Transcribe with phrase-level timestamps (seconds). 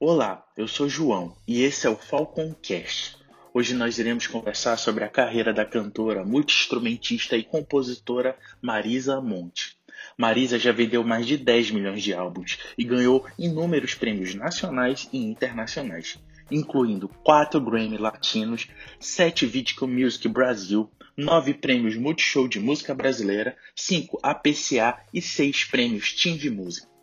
[0.00, 3.16] Olá, eu sou João e esse é o Falcon Cast.
[3.54, 9.76] Hoje nós iremos conversar sobre a carreira da cantora, multiinstrumentista e compositora Marisa Monte.
[10.18, 15.18] Marisa já vendeu mais de 10 milhões de álbuns e ganhou inúmeros prêmios nacionais e
[15.18, 16.18] internacionais,
[16.50, 18.66] incluindo 4 Grammy Latinos,
[18.98, 26.12] 7 Video Music Brasil, 9 prêmios Multishow de Música Brasileira, 5 APCA e 6 prêmios
[26.14, 26.93] Team de Música.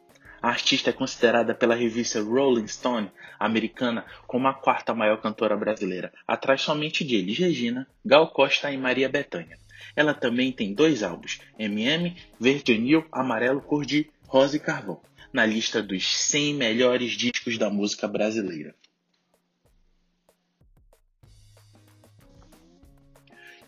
[0.41, 6.11] A artista é considerada pela revista Rolling Stone americana como a quarta maior cantora brasileira,
[6.27, 9.59] atrás somente de Elis Regina, Gal Costa e Maria Bethânia.
[9.95, 14.99] Ela também tem dois álbuns, MM, Verde Anil, Amarelo Cor de Rosa e Carvão,
[15.31, 18.73] na lista dos 100 melhores discos da música brasileira.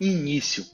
[0.02, 0.66] Início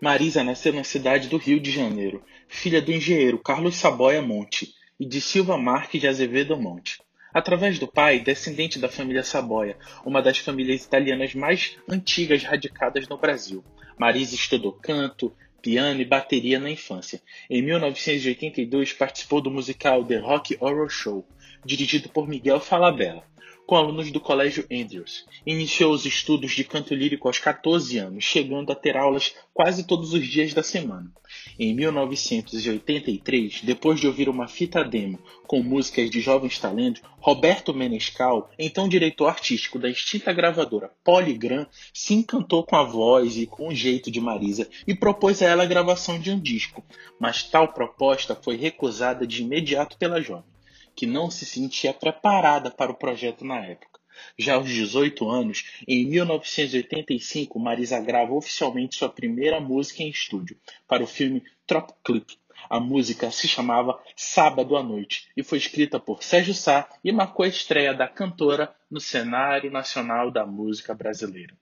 [0.00, 5.06] Marisa nasceu na cidade do Rio de Janeiro, filha do engenheiro Carlos Saboia Monte e
[5.06, 7.00] de Silva Marques de Azevedo Monte.
[7.32, 13.18] Através do pai, descendente da família Saboia, uma das famílias italianas mais antigas radicadas no
[13.18, 13.62] Brasil.
[13.98, 17.20] Marisa estudou canto, piano e bateria na infância.
[17.50, 21.26] Em 1982, participou do musical The Rock Horror Show,
[21.64, 23.24] dirigido por Miguel Falabella
[23.66, 25.26] com alunos do Colégio Andrews.
[25.44, 30.12] Iniciou os estudos de canto lírico aos 14 anos, chegando a ter aulas quase todos
[30.12, 31.10] os dias da semana.
[31.58, 38.50] Em 1983, depois de ouvir uma fita demo com músicas de jovens talentos, Roberto Menescal,
[38.56, 43.74] então diretor artístico da extinta gravadora Polygram, se encantou com a voz e com o
[43.74, 46.84] jeito de Marisa e propôs a ela a gravação de um disco,
[47.18, 50.55] mas tal proposta foi recusada de imediato pela jovem
[50.96, 54.00] que não se sentia preparada para o projeto na época.
[54.38, 60.56] Já aos 18 anos, em 1985, Marisa grava oficialmente sua primeira música em estúdio
[60.88, 62.38] para o filme Trop Clip.
[62.70, 67.44] A música se chamava Sábado à Noite e foi escrita por Sérgio Sá e marcou
[67.44, 71.54] a estreia da cantora no cenário nacional da música brasileira.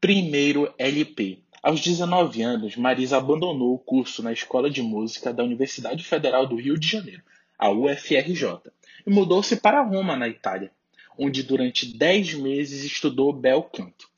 [0.00, 1.42] Primeiro LP.
[1.60, 6.56] Aos 19 anos, Marisa abandonou o curso na Escola de Música da Universidade Federal do
[6.56, 7.22] Rio de Janeiro
[7.58, 8.60] a UFRJ,
[9.06, 10.70] e mudou-se para Roma, na Itália,
[11.18, 14.08] onde durante dez meses estudou bel canto.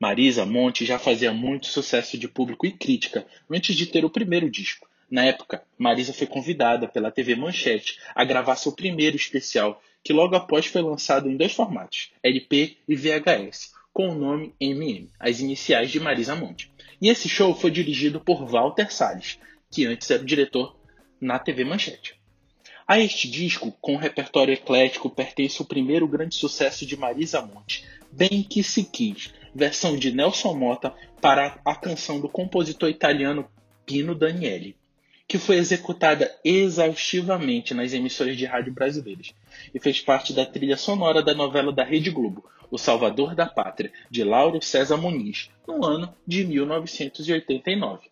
[0.00, 4.48] Marisa Monte já fazia muito sucesso de público e crítica antes de ter o primeiro
[4.48, 4.88] disco.
[5.10, 10.36] Na época, Marisa foi convidada pela TV Manchete a gravar seu primeiro especial, que logo
[10.36, 15.90] após foi lançado em dois formatos, LP e VHS, com o nome MM, as iniciais
[15.90, 16.70] de Marisa Monte.
[17.00, 19.38] E esse show foi dirigido por Walter Salles,
[19.70, 20.76] que antes era o diretor
[21.20, 22.17] na TV Manchete.
[22.88, 28.42] A este disco, com repertório eclético, pertence o primeiro grande sucesso de Marisa Monte, Bem
[28.42, 33.46] Que Se Quis, versão de Nelson Mota para a canção do compositor italiano
[33.84, 34.74] Pino Daniele,
[35.26, 39.34] que foi executada exaustivamente nas emissoras de rádio brasileiras
[39.74, 43.92] e fez parte da trilha sonora da novela da Rede Globo, O Salvador da Pátria,
[44.10, 48.08] de Lauro César Muniz, no ano de 1989.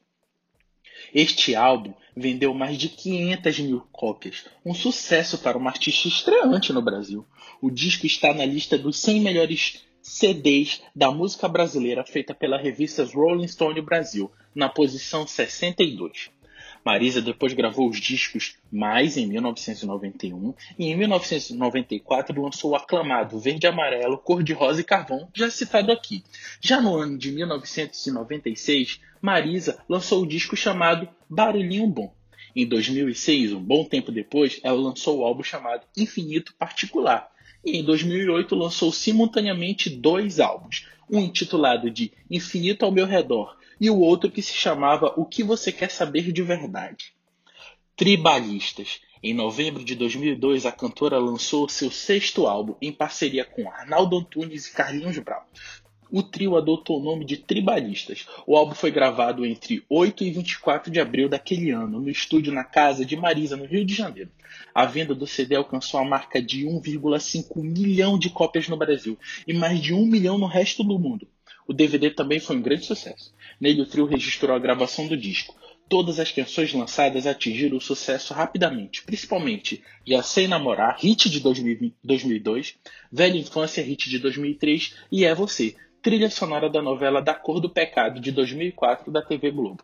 [1.14, 6.82] Este álbum vendeu mais de 500 mil cópias, um sucesso para uma artista estreante no
[6.82, 7.26] Brasil.
[7.60, 13.04] O disco está na lista dos 100 melhores CDs da música brasileira feita pela revista
[13.04, 16.30] Rolling Stone Brasil, na posição 62.
[16.86, 23.66] Marisa depois gravou os discos Mais em 1991 e em 1994 lançou o aclamado Verde
[23.66, 26.22] Amarelo, Cor de Rosa e Carvão, já citado aqui.
[26.60, 32.14] Já no ano de 1996, Marisa lançou o disco chamado Barulhinho Bom.
[32.54, 37.28] Em 2006, um bom tempo depois, ela lançou o álbum chamado Infinito Particular.
[37.64, 43.90] E em 2008 lançou simultaneamente dois álbuns, um intitulado de Infinito ao Meu Redor e
[43.90, 47.14] o outro que se chamava O que Você Quer Saber de Verdade.
[47.96, 49.00] Tribalistas.
[49.22, 54.66] Em novembro de 2002, a cantora lançou seu sexto álbum em parceria com Arnaldo Antunes
[54.66, 55.42] e Carlinhos Brown.
[56.10, 58.26] O trio adotou o nome de Tribalistas.
[58.46, 62.64] O álbum foi gravado entre 8 e 24 de abril daquele ano, no estúdio na
[62.64, 64.30] casa de Marisa, no Rio de Janeiro.
[64.74, 69.52] A venda do CD alcançou a marca de 1,5 milhão de cópias no Brasil e
[69.52, 71.26] mais de 1 milhão no resto do mundo.
[71.66, 73.34] O DVD também foi um grande sucesso.
[73.60, 75.56] Nele, o trio registrou a gravação do disco.
[75.88, 82.74] Todas as canções lançadas atingiram o sucesso rapidamente, principalmente Já Sei Namorar, hit de 2002,
[83.10, 85.76] Velha Infância, hit de 2003 e É Você,
[86.06, 89.82] trilha sonora da novela Da Cor do Pecado de 2004 da TV Globo.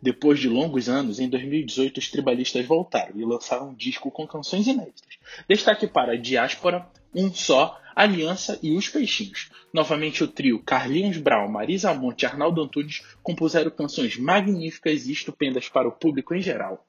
[0.00, 4.66] Depois de longos anos, em 2018 os tribalistas voltaram e lançaram um disco com canções
[4.66, 5.18] inéditas.
[5.46, 9.50] Destaque para Diáspora, Um Só, Aliança e Os Peixinhos.
[9.70, 15.68] Novamente o trio Carlinhos Brown, Marisa Monte e Arnaldo Antunes compuseram canções magníficas e estupendas
[15.68, 16.82] para o público em geral.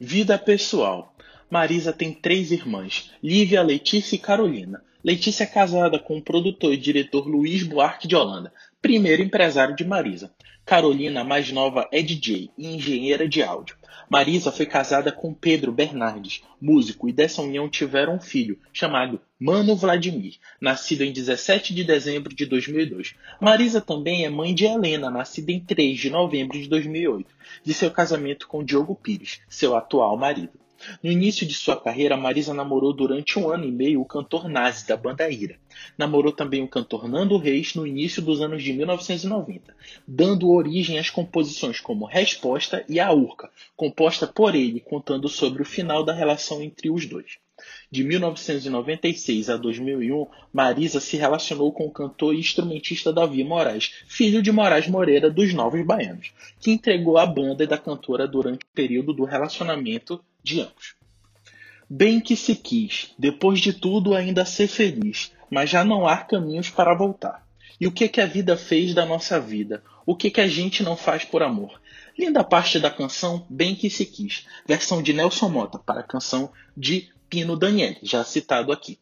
[0.00, 1.14] Vida pessoal.
[1.50, 4.82] Marisa tem três irmãs, Lívia, Letícia e Carolina.
[5.04, 9.84] Letícia é casada com o produtor e diretor Luiz Buarque de Holanda, primeiro empresário de
[9.84, 10.32] Marisa.
[10.64, 13.76] Carolina, mais nova, é DJ e engenheira de áudio.
[14.08, 19.74] Marisa foi casada com Pedro Bernardes, músico, e dessa união tiveram um filho, chamado Mano
[19.74, 23.16] Vladimir, nascido em 17 de dezembro de 2002.
[23.40, 27.28] Marisa também é mãe de Helena, nascida em 3 de novembro de 2008,
[27.64, 30.62] de seu casamento com Diogo Pires, seu atual marido.
[31.02, 34.86] No início de sua carreira, Marisa namorou durante um ano e meio o cantor Nazi,
[34.86, 35.58] da banda Ira.
[35.96, 39.74] Namorou também o cantor Nando Reis no início dos anos de 1990,
[40.06, 45.66] dando origem às composições como Resposta e A Urca, composta por ele, contando sobre o
[45.66, 47.38] final da relação entre os dois.
[47.90, 54.42] De 1996 a 2001, Marisa se relacionou com o cantor e instrumentista Davi Moraes, filho
[54.42, 59.12] de Moraes Moreira dos Novos Baianos, que entregou a banda da cantora durante o período
[59.12, 60.94] do relacionamento de ambos.
[61.88, 66.70] Bem que se quis, depois de tudo ainda ser feliz, mas já não há caminhos
[66.70, 67.46] para voltar.
[67.78, 69.82] E o que que a vida fez da nossa vida?
[70.06, 71.81] O que que a gente não faz por amor?
[72.18, 76.52] Linda parte da canção Bem que se quis, versão de Nelson Mota para a canção
[76.76, 78.98] de Pino Daniele, já citado aqui.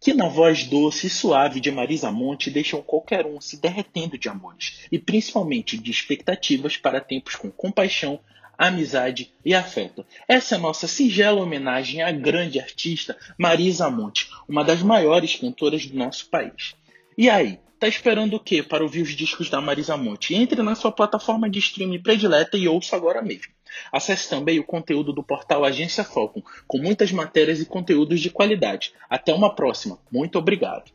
[0.00, 4.28] Que na voz doce e suave de Marisa Monte deixam qualquer um se derretendo de
[4.28, 8.20] amores, e principalmente de expectativas para tempos com compaixão,
[8.56, 10.04] amizade e afeto.
[10.28, 15.86] Essa é a nossa singela homenagem à grande artista Marisa Monte, uma das maiores cantoras
[15.86, 16.74] do nosso país.
[17.16, 20.34] E aí, tá esperando o que para ouvir os discos da Marisa Monte?
[20.34, 23.52] Entre na sua plataforma de streaming predileta e ouça agora mesmo.
[23.90, 28.92] Acesse também o conteúdo do portal Agência Falcon, com muitas matérias e conteúdos de qualidade.
[29.08, 29.98] Até uma próxima.
[30.12, 30.92] Muito obrigado.